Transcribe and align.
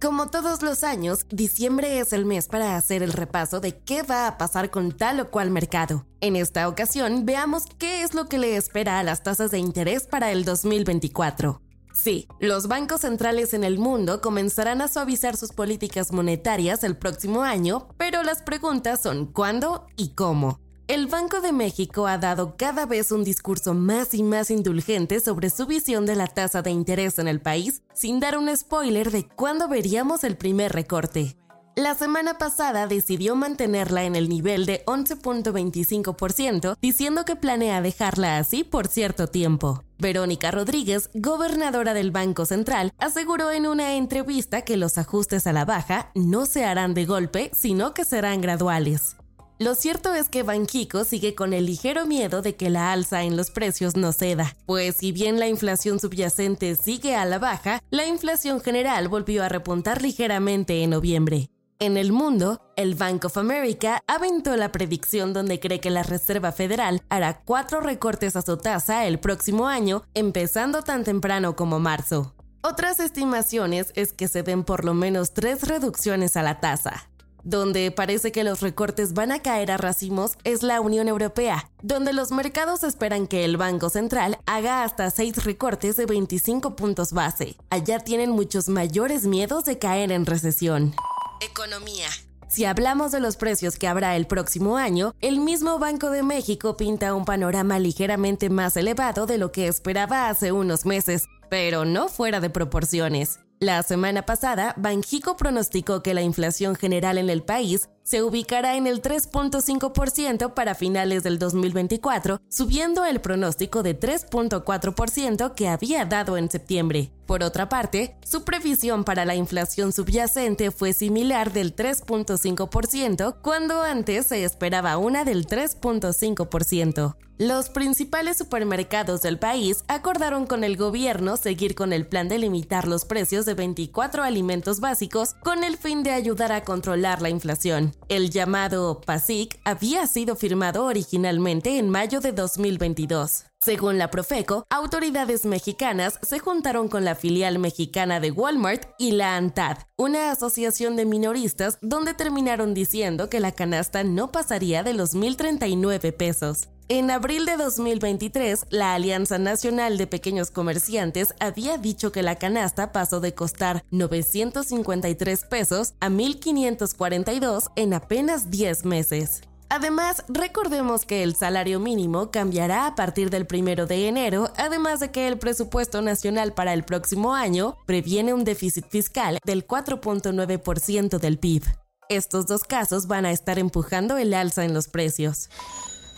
Como 0.00 0.28
todos 0.28 0.62
los 0.62 0.84
años, 0.84 1.26
diciembre 1.28 1.98
es 1.98 2.12
el 2.12 2.24
mes 2.24 2.46
para 2.46 2.76
hacer 2.76 3.02
el 3.02 3.12
repaso 3.12 3.58
de 3.58 3.80
qué 3.80 4.02
va 4.02 4.28
a 4.28 4.38
pasar 4.38 4.70
con 4.70 4.92
tal 4.92 5.18
o 5.18 5.30
cual 5.30 5.50
mercado. 5.50 6.06
En 6.20 6.36
esta 6.36 6.68
ocasión, 6.68 7.26
veamos 7.26 7.64
qué 7.78 8.02
es 8.02 8.14
lo 8.14 8.28
que 8.28 8.38
le 8.38 8.56
espera 8.56 9.00
a 9.00 9.02
las 9.02 9.24
tasas 9.24 9.50
de 9.50 9.58
interés 9.58 10.06
para 10.06 10.30
el 10.30 10.44
2024. 10.44 11.60
Sí, 11.92 12.28
los 12.38 12.68
bancos 12.68 13.00
centrales 13.00 13.54
en 13.54 13.64
el 13.64 13.80
mundo 13.80 14.20
comenzarán 14.20 14.82
a 14.82 14.88
suavizar 14.88 15.36
sus 15.36 15.50
políticas 15.50 16.12
monetarias 16.12 16.84
el 16.84 16.96
próximo 16.96 17.42
año, 17.42 17.88
pero 17.96 18.22
las 18.22 18.42
preguntas 18.42 19.02
son 19.02 19.26
cuándo 19.26 19.88
y 19.96 20.14
cómo. 20.14 20.60
El 20.88 21.06
Banco 21.06 21.42
de 21.42 21.52
México 21.52 22.06
ha 22.06 22.16
dado 22.16 22.54
cada 22.56 22.86
vez 22.86 23.12
un 23.12 23.22
discurso 23.22 23.74
más 23.74 24.14
y 24.14 24.22
más 24.22 24.50
indulgente 24.50 25.20
sobre 25.20 25.50
su 25.50 25.66
visión 25.66 26.06
de 26.06 26.16
la 26.16 26.28
tasa 26.28 26.62
de 26.62 26.70
interés 26.70 27.18
en 27.18 27.28
el 27.28 27.42
país, 27.42 27.82
sin 27.92 28.20
dar 28.20 28.38
un 28.38 28.56
spoiler 28.56 29.10
de 29.10 29.28
cuándo 29.28 29.68
veríamos 29.68 30.24
el 30.24 30.38
primer 30.38 30.72
recorte. 30.72 31.36
La 31.76 31.94
semana 31.94 32.38
pasada 32.38 32.86
decidió 32.86 33.36
mantenerla 33.36 34.04
en 34.04 34.16
el 34.16 34.30
nivel 34.30 34.64
de 34.64 34.82
11.25%, 34.86 36.78
diciendo 36.80 37.26
que 37.26 37.36
planea 37.36 37.82
dejarla 37.82 38.38
así 38.38 38.64
por 38.64 38.88
cierto 38.88 39.26
tiempo. 39.26 39.84
Verónica 39.98 40.50
Rodríguez, 40.50 41.10
gobernadora 41.12 41.92
del 41.92 42.12
Banco 42.12 42.46
Central, 42.46 42.94
aseguró 42.96 43.50
en 43.50 43.66
una 43.66 43.96
entrevista 43.96 44.62
que 44.62 44.78
los 44.78 44.96
ajustes 44.96 45.46
a 45.46 45.52
la 45.52 45.66
baja 45.66 46.10
no 46.14 46.46
se 46.46 46.64
harán 46.64 46.94
de 46.94 47.04
golpe, 47.04 47.50
sino 47.52 47.92
que 47.92 48.06
serán 48.06 48.40
graduales. 48.40 49.16
Lo 49.60 49.74
cierto 49.74 50.14
es 50.14 50.28
que 50.28 50.44
Banjico 50.44 51.02
sigue 51.02 51.34
con 51.34 51.52
el 51.52 51.66
ligero 51.66 52.06
miedo 52.06 52.42
de 52.42 52.54
que 52.54 52.70
la 52.70 52.92
alza 52.92 53.24
en 53.24 53.36
los 53.36 53.50
precios 53.50 53.96
no 53.96 54.12
ceda, 54.12 54.56
pues 54.66 54.98
si 54.98 55.10
bien 55.10 55.40
la 55.40 55.48
inflación 55.48 55.98
subyacente 55.98 56.76
sigue 56.76 57.16
a 57.16 57.24
la 57.24 57.40
baja, 57.40 57.82
la 57.90 58.06
inflación 58.06 58.60
general 58.60 59.08
volvió 59.08 59.42
a 59.42 59.48
repuntar 59.48 60.00
ligeramente 60.00 60.84
en 60.84 60.90
noviembre. 60.90 61.50
En 61.80 61.96
el 61.96 62.12
mundo, 62.12 62.60
el 62.76 62.94
Bank 62.94 63.24
of 63.24 63.36
America 63.36 64.00
aventó 64.06 64.54
la 64.56 64.70
predicción 64.70 65.32
donde 65.32 65.58
cree 65.58 65.80
que 65.80 65.90
la 65.90 66.04
Reserva 66.04 66.52
Federal 66.52 67.02
hará 67.08 67.40
cuatro 67.44 67.80
recortes 67.80 68.36
a 68.36 68.42
su 68.42 68.58
tasa 68.58 69.06
el 69.06 69.18
próximo 69.18 69.66
año, 69.66 70.04
empezando 70.14 70.82
tan 70.82 71.02
temprano 71.02 71.56
como 71.56 71.80
marzo. 71.80 72.32
Otras 72.62 73.00
estimaciones 73.00 73.92
es 73.96 74.12
que 74.12 74.28
se 74.28 74.44
den 74.44 74.62
por 74.62 74.84
lo 74.84 74.94
menos 74.94 75.34
tres 75.34 75.66
reducciones 75.66 76.36
a 76.36 76.42
la 76.42 76.60
tasa. 76.60 77.08
Donde 77.48 77.90
parece 77.90 78.30
que 78.30 78.44
los 78.44 78.60
recortes 78.60 79.14
van 79.14 79.32
a 79.32 79.40
caer 79.40 79.70
a 79.70 79.78
racimos 79.78 80.32
es 80.44 80.62
la 80.62 80.82
Unión 80.82 81.08
Europea, 81.08 81.70
donde 81.82 82.12
los 82.12 82.30
mercados 82.30 82.84
esperan 82.84 83.26
que 83.26 83.42
el 83.46 83.56
Banco 83.56 83.88
Central 83.88 84.36
haga 84.44 84.84
hasta 84.84 85.10
seis 85.10 85.42
recortes 85.42 85.96
de 85.96 86.04
25 86.04 86.76
puntos 86.76 87.14
base. 87.14 87.56
Allá 87.70 88.00
tienen 88.00 88.32
muchos 88.32 88.68
mayores 88.68 89.24
miedos 89.24 89.64
de 89.64 89.78
caer 89.78 90.12
en 90.12 90.26
recesión. 90.26 90.94
Economía. 91.40 92.08
Si 92.48 92.66
hablamos 92.66 93.12
de 93.12 93.20
los 93.20 93.38
precios 93.38 93.78
que 93.78 93.88
habrá 93.88 94.14
el 94.16 94.26
próximo 94.26 94.76
año, 94.76 95.14
el 95.22 95.40
mismo 95.40 95.78
Banco 95.78 96.10
de 96.10 96.22
México 96.22 96.76
pinta 96.76 97.14
un 97.14 97.24
panorama 97.24 97.78
ligeramente 97.78 98.50
más 98.50 98.76
elevado 98.76 99.24
de 99.24 99.38
lo 99.38 99.52
que 99.52 99.68
esperaba 99.68 100.28
hace 100.28 100.52
unos 100.52 100.84
meses, 100.84 101.24
pero 101.48 101.86
no 101.86 102.10
fuera 102.10 102.40
de 102.40 102.50
proporciones. 102.50 103.40
La 103.60 103.82
semana 103.82 104.22
pasada, 104.22 104.72
Banjico 104.76 105.36
pronosticó 105.36 106.00
que 106.00 106.14
la 106.14 106.22
inflación 106.22 106.76
general 106.76 107.18
en 107.18 107.28
el 107.28 107.42
país 107.42 107.88
se 108.04 108.22
ubicará 108.22 108.76
en 108.76 108.86
el 108.86 109.02
3.5% 109.02 110.54
para 110.54 110.76
finales 110.76 111.24
del 111.24 111.40
2024, 111.40 112.40
subiendo 112.48 113.04
el 113.04 113.20
pronóstico 113.20 113.82
de 113.82 113.98
3.4% 113.98 115.54
que 115.54 115.66
había 115.66 116.04
dado 116.04 116.36
en 116.36 116.48
septiembre. 116.48 117.10
Por 117.28 117.42
otra 117.42 117.68
parte, 117.68 118.16
su 118.24 118.42
previsión 118.42 119.04
para 119.04 119.26
la 119.26 119.34
inflación 119.34 119.92
subyacente 119.92 120.70
fue 120.70 120.94
similar 120.94 121.52
del 121.52 121.76
3.5%, 121.76 123.36
cuando 123.42 123.82
antes 123.82 124.28
se 124.28 124.44
esperaba 124.44 124.96
una 124.96 125.26
del 125.26 125.46
3.5%. 125.46 127.16
Los 127.36 127.68
principales 127.68 128.38
supermercados 128.38 129.20
del 129.20 129.38
país 129.38 129.84
acordaron 129.88 130.46
con 130.46 130.64
el 130.64 130.78
gobierno 130.78 131.36
seguir 131.36 131.74
con 131.74 131.92
el 131.92 132.06
plan 132.06 132.30
de 132.30 132.38
limitar 132.38 132.88
los 132.88 133.04
precios 133.04 133.44
de 133.44 133.52
24 133.52 134.22
alimentos 134.22 134.80
básicos 134.80 135.34
con 135.44 135.64
el 135.64 135.76
fin 135.76 136.02
de 136.02 136.12
ayudar 136.12 136.50
a 136.50 136.64
controlar 136.64 137.20
la 137.20 137.28
inflación. 137.28 137.94
El 138.08 138.30
llamado 138.30 139.02
PASIC 139.02 139.60
había 139.64 140.06
sido 140.06 140.34
firmado 140.34 140.86
originalmente 140.86 141.76
en 141.76 141.90
mayo 141.90 142.20
de 142.20 142.32
2022. 142.32 143.44
Según 143.60 143.98
la 143.98 144.08
Profeco, 144.08 144.64
autoridades 144.70 145.44
mexicanas 145.44 146.20
se 146.22 146.38
juntaron 146.38 146.86
con 146.88 147.04
la 147.04 147.16
filial 147.16 147.58
mexicana 147.58 148.20
de 148.20 148.30
Walmart 148.30 148.88
y 148.98 149.10
la 149.10 149.36
ANTAD, 149.36 149.78
una 149.96 150.30
asociación 150.30 150.94
de 150.94 151.04
minoristas 151.04 151.78
donde 151.82 152.14
terminaron 152.14 152.72
diciendo 152.72 153.28
que 153.28 153.40
la 153.40 153.50
canasta 153.50 154.04
no 154.04 154.30
pasaría 154.30 154.84
de 154.84 154.94
los 154.94 155.16
1.039 155.16 156.12
pesos. 156.16 156.68
En 156.86 157.10
abril 157.10 157.46
de 157.46 157.56
2023, 157.56 158.66
la 158.70 158.94
Alianza 158.94 159.38
Nacional 159.38 159.98
de 159.98 160.06
Pequeños 160.06 160.52
Comerciantes 160.52 161.34
había 161.40 161.78
dicho 161.78 162.12
que 162.12 162.22
la 162.22 162.36
canasta 162.36 162.92
pasó 162.92 163.18
de 163.18 163.34
costar 163.34 163.84
953 163.90 165.44
pesos 165.46 165.94
a 165.98 166.08
1.542 166.08 167.72
en 167.74 167.92
apenas 167.92 168.50
10 168.50 168.84
meses. 168.84 169.42
Además, 169.70 170.24
recordemos 170.28 171.04
que 171.04 171.22
el 171.22 171.36
salario 171.36 171.78
mínimo 171.78 172.30
cambiará 172.30 172.86
a 172.86 172.94
partir 172.94 173.28
del 173.28 173.46
1 173.50 173.86
de 173.86 174.08
enero, 174.08 174.50
además 174.56 175.00
de 175.00 175.10
que 175.10 175.28
el 175.28 175.38
presupuesto 175.38 176.00
nacional 176.00 176.54
para 176.54 176.72
el 176.72 176.84
próximo 176.84 177.34
año 177.34 177.76
previene 177.84 178.32
un 178.32 178.44
déficit 178.44 178.86
fiscal 178.88 179.38
del 179.44 179.66
4.9% 179.66 181.18
del 181.18 181.38
PIB. 181.38 181.64
Estos 182.08 182.46
dos 182.46 182.64
casos 182.64 183.06
van 183.06 183.26
a 183.26 183.32
estar 183.32 183.58
empujando 183.58 184.16
el 184.16 184.32
alza 184.32 184.64
en 184.64 184.72
los 184.72 184.88
precios. 184.88 185.50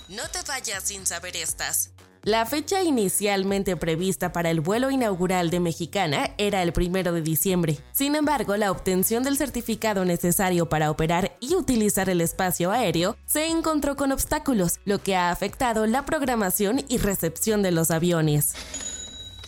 No 0.09 0.22
te 0.28 0.41
vayas 0.47 0.84
sin 0.84 1.05
saber 1.05 1.37
estas. 1.37 1.91
La 2.22 2.44
fecha 2.44 2.82
inicialmente 2.82 3.78
prevista 3.78 4.31
para 4.31 4.50
el 4.50 4.60
vuelo 4.60 4.91
inaugural 4.91 5.48
de 5.48 5.58
Mexicana 5.58 6.34
era 6.36 6.62
el 6.62 6.75
primero 6.75 7.14
de 7.14 7.22
diciembre. 7.22 7.78
Sin 7.92 8.14
embargo, 8.14 8.58
la 8.58 8.70
obtención 8.70 9.22
del 9.22 9.38
certificado 9.38 10.04
necesario 10.04 10.69
para 10.69 10.91
operar 10.91 11.32
y 11.41 11.54
utilizar 11.54 12.10
el 12.10 12.20
espacio 12.20 12.72
aéreo 12.72 13.16
se 13.25 13.47
encontró 13.47 13.97
con 13.97 14.12
obstáculos, 14.12 14.80
lo 14.84 14.98
que 14.98 15.16
ha 15.16 15.30
afectado 15.30 15.86
la 15.86 16.04
programación 16.04 16.84
y 16.88 16.98
recepción 16.98 17.62
de 17.62 17.70
los 17.70 17.91
aviones. 17.91 18.53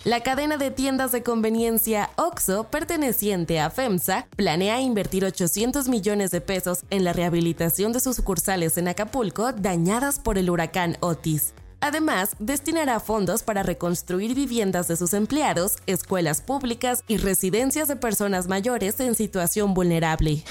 La 0.04 0.20
cadena 0.20 0.56
de 0.56 0.70
tiendas 0.70 1.12
de 1.12 1.22
conveniencia 1.22 2.08
OXO, 2.16 2.70
perteneciente 2.70 3.60
a 3.60 3.68
FEMSA, 3.68 4.28
planea 4.34 4.80
invertir 4.80 5.26
800 5.26 5.88
millones 5.88 6.30
de 6.30 6.40
pesos 6.40 6.84
en 6.88 7.04
la 7.04 7.12
rehabilitación 7.12 7.92
de 7.92 8.00
sus 8.00 8.16
sucursales 8.16 8.78
en 8.78 8.88
Acapulco 8.88 9.52
dañadas 9.52 10.18
por 10.18 10.38
el 10.38 10.48
huracán 10.48 10.96
Otis. 11.00 11.52
Además, 11.82 12.36
destinará 12.38 13.00
fondos 13.00 13.42
para 13.42 13.64
reconstruir 13.64 14.36
viviendas 14.36 14.86
de 14.86 14.96
sus 14.96 15.12
empleados, 15.14 15.78
escuelas 15.86 16.40
públicas 16.40 17.02
y 17.08 17.16
residencias 17.16 17.88
de 17.88 17.96
personas 17.96 18.46
mayores 18.46 19.00
en 19.00 19.16
situación 19.16 19.74
vulnerable. 19.74 20.44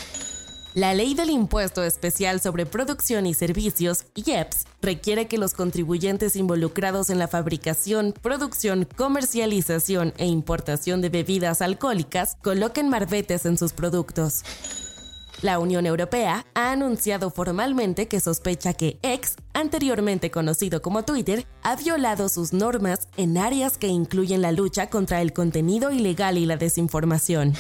La 0.74 0.94
ley 0.94 1.14
del 1.14 1.30
impuesto 1.30 1.86
especial 1.86 2.42
sobre 2.42 2.66
producción 2.66 3.26
y 3.26 3.34
servicios, 3.34 4.08
IEPS, 4.14 4.66
requiere 4.82 5.28
que 5.28 5.38
los 5.38 5.54
contribuyentes 5.54 6.36
involucrados 6.36 7.10
en 7.10 7.18
la 7.18 7.30
fabricación, 7.30 8.14
producción, 8.22 8.86
comercialización 8.98 10.14
e 10.18 10.26
importación 10.26 11.00
de 11.00 11.08
bebidas 11.08 11.62
alcohólicas 11.62 12.36
coloquen 12.42 12.90
marbetes 12.90 13.46
en 13.46 13.58
sus 13.58 13.72
productos. 13.72 14.44
La 15.42 15.58
Unión 15.58 15.88
Europea 15.88 16.46
ha 16.54 16.72
anunciado 16.72 17.32
formalmente 17.32 18.08
que 18.08 18.20
sospecha 18.20 18.74
que 18.74 19.00
X, 19.02 19.38
anteriormente 19.54 20.30
conocido 20.30 20.84
como 20.84 21.04
Twitter, 21.04 21.48
ha 21.64 21.76
violado 21.76 22.30
sus 22.30 22.54
normas 22.54 23.08
en 23.18 23.40
áreas 23.40 23.80
que 23.80 23.88
incluyen 23.88 24.44
la 24.44 24.52
lucha 24.52 24.92
contra 24.92 25.20
el 25.20 25.34
contenido 25.34 25.92
ilegal 25.92 26.38
y 26.38 26.46
la 26.46 26.58
desinformación. 26.58 27.56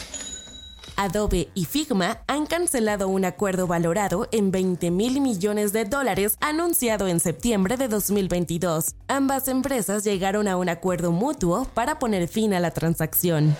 Adobe 0.95 1.49
y 1.55 1.65
Figma 1.65 2.19
han 2.27 2.45
cancelado 2.45 3.07
un 3.07 3.25
acuerdo 3.25 3.65
valorado 3.65 4.27
en 4.31 4.51
20 4.51 4.91
mil 4.91 5.19
millones 5.19 5.73
de 5.73 5.85
dólares 5.85 6.37
anunciado 6.39 7.07
en 7.07 7.19
septiembre 7.19 7.77
de 7.77 7.87
2022. 7.87 8.93
Ambas 9.07 9.47
empresas 9.47 10.03
llegaron 10.03 10.47
a 10.47 10.57
un 10.57 10.69
acuerdo 10.69 11.11
mutuo 11.11 11.65
para 11.73 11.97
poner 11.97 12.27
fin 12.27 12.53
a 12.53 12.59
la 12.59 12.69
transacción. 12.69 13.55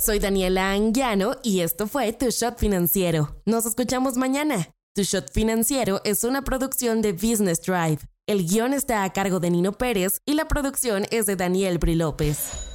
Soy 0.00 0.18
Daniela 0.18 0.72
Anguiano 0.72 1.36
y 1.42 1.60
esto 1.60 1.86
fue 1.86 2.14
Tu 2.14 2.30
Shot 2.30 2.58
Financiero. 2.58 3.36
Nos 3.44 3.66
escuchamos 3.66 4.16
mañana. 4.16 4.70
Tu 4.94 5.02
Shot 5.02 5.30
Financiero 5.30 6.00
es 6.04 6.24
una 6.24 6.42
producción 6.42 7.02
de 7.02 7.12
Business 7.12 7.60
Drive. 7.60 7.98
El 8.26 8.46
guion 8.48 8.72
está 8.72 9.04
a 9.04 9.12
cargo 9.12 9.40
de 9.40 9.50
Nino 9.50 9.72
Pérez 9.72 10.22
y 10.24 10.34
la 10.34 10.48
producción 10.48 11.04
es 11.10 11.26
de 11.26 11.36
Daniel 11.36 11.76
Bri 11.76 11.96
López. 11.96 12.69